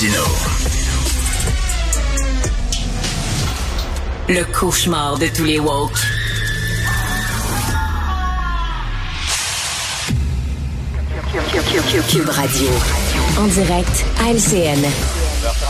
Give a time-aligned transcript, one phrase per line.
[0.00, 0.22] Martino.
[4.28, 5.98] Le cauchemar de tous les woke.
[12.08, 12.68] Cube Radio.
[13.40, 15.17] En direct à LCN.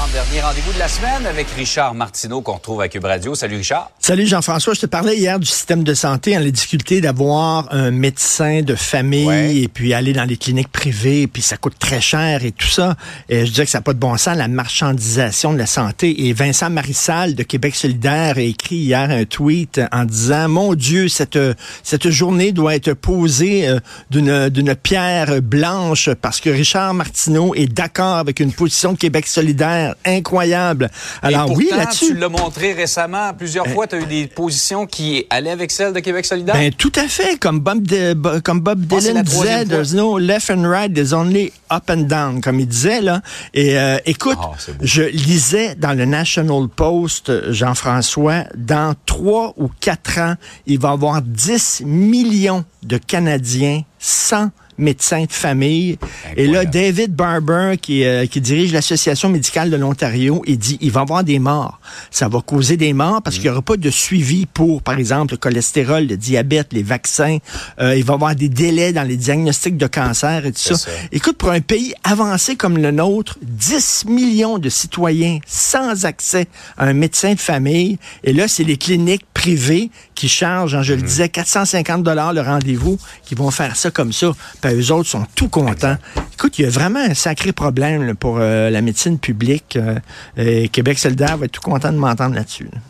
[0.08, 3.34] 30 dernier rendez-vous de la semaine avec Richard Martineau qu'on retrouve à Cube Radio.
[3.34, 3.90] Salut Richard.
[3.98, 7.90] Salut Jean-François, je te parlais hier du système de santé, en la difficulté d'avoir un
[7.90, 9.56] médecin de famille Ouais.
[9.56, 12.96] et puis aller dans les cliniques privées, puis ça coûte très cher et tout ça.
[13.28, 16.26] Et je disais que ça n'a pas de bon sens, la marchandisation de la santé.
[16.26, 21.08] Et Vincent Marissal de Québec solidaire a écrit hier un tweet en disant, mon Dieu,
[21.08, 21.38] cette,
[21.82, 27.66] cette journée doit être posée euh, d'une d'une pierre blanche parce que Richard Martineau est
[27.66, 30.90] d'accord avec une position de Québec solidaire incroyable.
[31.22, 32.08] Alors oui, là-dessus.
[32.08, 33.86] Tu l'as montré récemment plusieurs fois.
[33.86, 36.54] Tu as eu des positions qui allaient avec celles de Québec solidaire?
[36.54, 37.38] Ben, tout à fait.
[37.38, 41.52] Comme Bob, de- comme Bob c'est Dylan disait, there's no left and right, there's only
[41.72, 43.20] up and down, comme il disait, là.
[43.54, 49.68] Et euh, écoute, Ah, je lisais dans le National Post, euh, Jean-François, dans trois ou
[49.80, 50.34] quatre ans,
[50.66, 55.98] il va y avoir 10 millions de Canadiens sans médecin de famille.
[56.36, 56.64] Et là.
[56.64, 61.02] David Barber, qui, euh, qui dirige l'Association médicale de l'Ontario, il dit il va y
[61.02, 61.80] avoir des morts.
[62.10, 65.34] Ça va causer des morts parce qu'il n'y aura pas de suivi pour, par exemple,
[65.34, 67.38] le cholestérol, le diabète, les vaccins.
[67.80, 70.76] Euh, il va y avoir des délais dans les diagnostics de cancer et tout ça.
[70.76, 70.90] Ça.
[71.12, 76.86] Écoute, pour un pays avancé comme le nôtre, 10 millions de citoyens sans accès à
[76.86, 77.98] un médecin de famille.
[78.24, 82.40] Et là, c'est les cliniques privées qui chargent, hein, je le disais, 450 dollars le
[82.40, 84.32] rendez-vous, qui vont faire ça comme ça.
[84.60, 85.96] Puis eux autres sont tout contents.
[86.34, 89.76] Écoute, il y a vraiment un sacré problème là, pour euh, la médecine publique.
[89.76, 89.98] Euh,
[90.36, 92.64] et Québec solidaire va être tout content de m'entendre là-dessus.
[92.64, 92.80] là.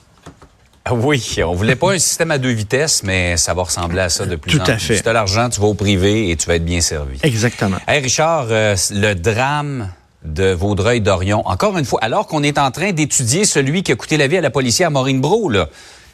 [0.87, 4.09] Ah Oui, on voulait pas un système à deux vitesses, mais ça va ressembler à
[4.09, 4.81] ça de plus Tout en à plus.
[4.87, 4.97] fait.
[4.97, 7.19] Si tu as l'argent, tu vas au privé et tu vas être bien servi.
[7.23, 7.77] Exactement.
[7.87, 9.91] Hey Richard, euh, le drame
[10.25, 14.17] de Vaudreuil-Dorion, encore une fois, alors qu'on est en train d'étudier celui qui a coûté
[14.17, 15.69] la vie à la policière Maureen Bro, là,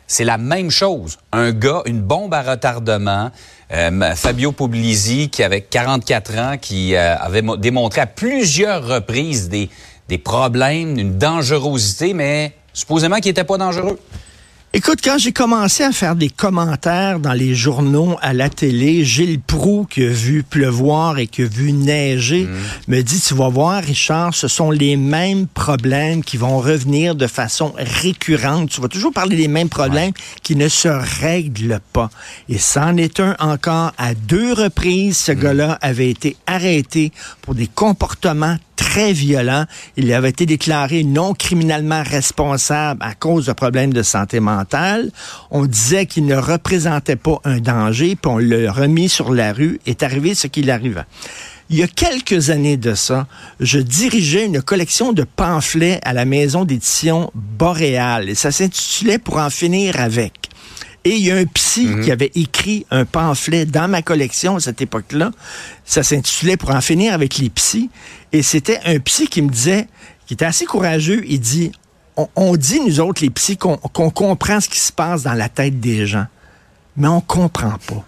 [0.07, 1.19] c'est la même chose.
[1.33, 3.31] Un gars, une bombe à retardement,
[3.73, 9.49] euh, Fabio Puglisi, qui avait 44 ans, qui euh, avait mo- démontré à plusieurs reprises
[9.49, 9.71] des,
[10.09, 13.99] des problèmes, une dangerosité, mais supposément qu'il n'était pas dangereux.
[14.77, 19.39] Écoute, quand j'ai commencé à faire des commentaires dans les journaux, à la télé, Gilles
[19.39, 22.49] Proux, qui a vu pleuvoir et qui a vu neiger,
[22.89, 27.29] me dit, tu vas voir, Richard, ce sont les mêmes problèmes qui vont revenir de
[27.29, 28.71] façon récurrente.
[28.71, 30.13] Tu vas toujours parler des mêmes problèmes
[30.43, 32.11] qui ne se règlent pas.
[32.49, 33.93] Et c'en est un encore.
[33.97, 37.13] À deux reprises, ce gars-là avait été arrêté
[37.43, 39.67] pour des comportements très violent.
[39.97, 44.64] Il avait été déclaré non criminellement responsable à cause de problèmes de santé mentale.
[45.51, 49.81] On disait qu'il ne représentait pas un danger, puis on l'a remis sur la rue.
[49.87, 51.05] Est arrivé ce qu'il arrivait.
[51.71, 53.27] Il y a quelques années de ça,
[53.59, 58.29] je dirigeais une collection de pamphlets à la maison d'édition Boréal.
[58.29, 60.51] Et ça s'intitulait Pour en finir avec.
[61.05, 64.61] Et il y a un psy qui avait écrit un pamphlet dans ma collection à
[64.61, 65.33] cette époque-là.
[65.85, 67.91] Ça s'intitulait Pour en finir avec les psys.
[68.33, 69.87] Et c'était un psy qui me disait,
[70.27, 71.73] qui était assez courageux, il dit,
[72.17, 75.49] on, dit, nous autres, les psys, qu'on qu'on comprend ce qui se passe dans la
[75.49, 76.27] tête des gens,
[76.97, 78.05] mais on comprend pas.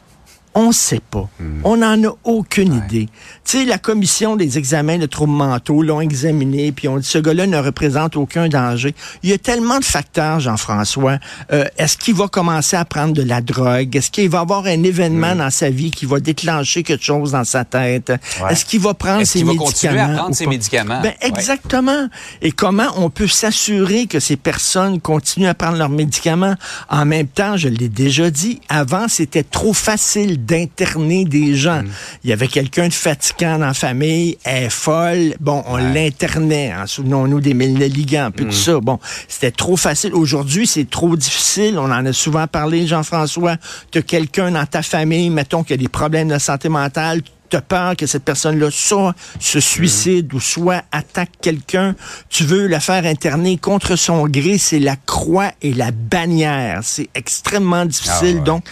[0.59, 1.29] On sait pas.
[1.65, 3.11] On n'en a aucune idée.
[3.45, 7.19] Tu sais, la commission des examens de troubles mentaux l'ont examiné, puis on dit ce
[7.19, 8.95] gars-là ne représente aucun danger.
[9.23, 11.19] Il y a tellement de facteurs, Jean-François.
[11.53, 13.95] Euh, Est-ce qu'il va commencer à prendre de la drogue?
[13.95, 17.45] Est-ce qu'il va avoir un événement dans sa vie qui va déclencher quelque chose dans
[17.45, 18.09] sa tête?
[18.43, 18.53] Ouais.
[18.53, 19.67] Est-ce qu'il va prendre Est-ce ses qu'il va médicaments?
[19.73, 21.01] continuer à prendre ses médicaments?
[21.03, 21.29] Ben, Ouais.
[21.29, 22.09] exactement.
[22.41, 26.55] Et comment on peut s'assurer que ces personnes continuent à prendre leurs médicaments?
[26.89, 31.83] En même temps, je l'ai déjà dit, avant, c'était trop facile d'interner des gens.
[31.83, 31.89] Mm.
[32.25, 36.73] Il y avait quelqu'un de fatigant dans la famille, elle est folle, bon, on l'internait.
[36.73, 36.87] hein.
[36.87, 38.81] Souvenons-nous des Ligand, puis tout ça.
[38.81, 38.99] Bon,
[39.29, 40.15] c'était trop facile.
[40.15, 41.79] Aujourd'hui, c'est trop difficile.
[41.79, 43.57] On en a souvent parlé, Jean-François.
[43.91, 47.57] Tu as quelqu'un dans ta famille, mettons, qui a des problèmes de santé mentale, tu
[47.57, 51.95] as peur que cette personne-là soit se suicide ou soit attaque quelqu'un,
[52.29, 56.81] tu veux la faire interner contre son gré, c'est la croix et la bannière.
[56.83, 58.37] C'est extrêmement difficile.
[58.37, 58.45] Ah ouais.
[58.45, 58.65] Donc,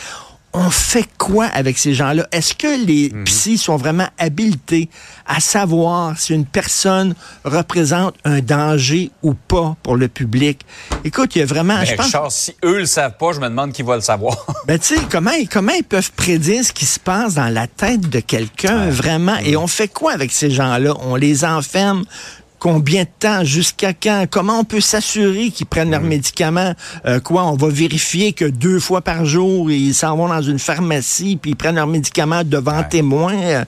[0.57, 2.27] on fait quoi avec ces gens-là?
[2.31, 3.25] Est-ce que les Mhm.
[3.25, 4.89] psys sont vraiment habilités
[5.27, 7.15] à savoir si une personne
[7.45, 10.61] représente un danger ou pas pour le public?
[11.05, 11.75] Écoute, il y a vraiment...
[11.75, 14.47] Ben, je pense, si eux le savent pas, je me demande qui va le savoir.
[14.67, 18.09] ben, tu sais, comment, comment ils peuvent prédire ce qui se passe dans la tête
[18.09, 19.37] de quelqu'un, vraiment?
[19.45, 20.95] Et on fait quoi avec ces gens-là?
[21.01, 22.05] On les enferme
[22.65, 26.73] combien de temps, jusqu'à quand, comment on peut s'assurer qu'ils prennent leurs médicaments,
[27.05, 30.59] Euh, quoi, on va vérifier que deux fois par jour, ils s'en vont dans une
[30.59, 33.35] pharmacie, puis ils prennent leurs médicaments devant témoins.
[33.35, 33.65] Euh,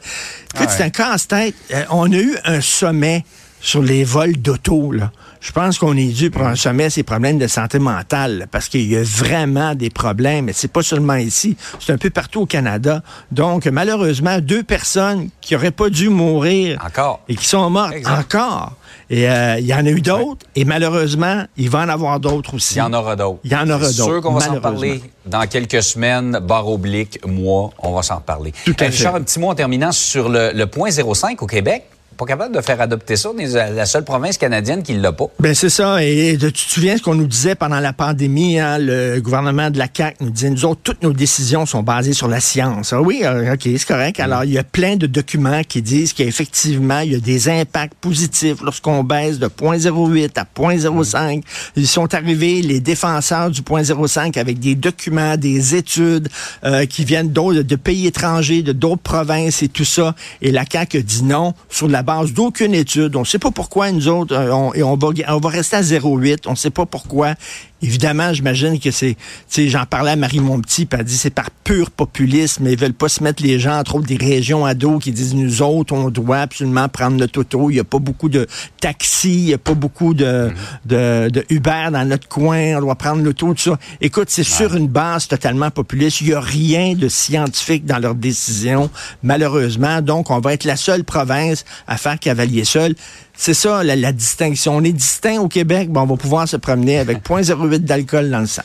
[0.58, 0.66] Ouais.
[0.70, 1.54] c'est un casse-tête.
[1.75, 3.22] Euh, on a eu un sommet
[3.60, 5.12] sur les vols d'auto, là.
[5.41, 8.91] Je pense qu'on est dû pour un sommet ces problèmes de santé mentale, parce qu'il
[8.91, 12.47] y a vraiment des problèmes, et c'est pas seulement ici, c'est un peu partout au
[12.47, 13.03] Canada.
[13.33, 17.21] Donc, malheureusement, deux personnes qui auraient pas dû mourir Encore.
[17.29, 18.19] et qui sont mortes Exact.
[18.19, 18.73] encore.
[19.09, 22.55] Et euh, il y en a eu d'autres, et malheureusement, il va en avoir d'autres
[22.55, 22.75] aussi.
[22.75, 23.38] Il y en aura d'autres.
[23.44, 26.69] Il y en aura C'est sûr d'autres, qu'on va s'en parler dans quelques semaines, barre
[26.69, 28.17] oblique, mois, on va s'en.
[28.65, 29.19] Tout à Hey, Richard, fait.
[29.19, 31.85] un petit mot en terminant sur le, le point 05 au Québec.
[32.16, 33.30] Pas capable de faire adopter ça.
[33.34, 35.26] On est la seule province canadienne qui l'a pas.
[35.38, 36.02] Ben c'est ça.
[36.02, 39.78] Et tu te souviens ce qu'on nous disait pendant la pandémie, hein, le gouvernement de
[39.78, 42.92] la CAQ nous disait, nous autres, toutes nos décisions sont basées sur la science.
[42.92, 44.18] Ah oui, euh, OK, c'est correct.
[44.20, 47.94] Alors, il y a plein de documents qui disent qu'effectivement, il y a des impacts
[47.94, 51.42] positifs lorsqu'on baisse de 0.08 à 0.05.
[51.76, 56.28] Ils sont arrivés, les défenseurs du 0.05, avec des documents, des études
[56.64, 60.14] euh, qui viennent de pays étrangers, de d'autres provinces et tout ça.
[60.40, 63.17] Et la CAQ dit non sur la base d'aucune étude.
[63.17, 66.44] On ne sait pas pourquoi nous autres, euh, et on va rester à 0,8.
[66.47, 67.35] On ne sait pas pourquoi.
[67.82, 69.19] Évidemment, j'imagine que c'est, tu
[69.49, 72.78] sais, j'en parlais à Marie Monpetit, puis elle dit c'est par pur populisme, mais ils
[72.78, 75.61] veulent pas se mettre les gens, entre autres des régions à dos, qui disent nous
[75.61, 77.70] autres, on doit absolument prendre notre auto.
[77.70, 78.46] Il n'y a pas beaucoup de
[78.81, 80.50] taxis, il n'y a pas beaucoup de,
[80.87, 83.78] de, de Uber dans notre coin, on doit prendre l'auto, tout ça.
[84.00, 86.23] Écoute, c'est sur une base totalement populiste.
[86.23, 88.88] Il n'y a rien de scientifique dans leurs décisions,
[89.23, 90.00] malheureusement.
[90.00, 92.94] Donc, on va être la seule province à faire cavalier seul.
[93.37, 94.77] C'est ça, la, la distinction.
[94.77, 98.41] On est distinct au Québec, bon, on va pouvoir se promener avec 0.08 d'alcool dans
[98.41, 98.62] le sang.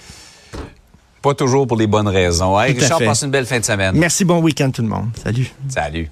[1.21, 2.59] Pas toujours pour les bonnes raisons.
[2.59, 3.95] Hey, Richard, passe une belle fin de semaine.
[3.95, 5.09] Merci, bon week-end tout le monde.
[5.23, 5.51] Salut.
[5.69, 6.09] Salut.